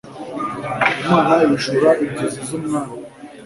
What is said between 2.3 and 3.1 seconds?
z umwami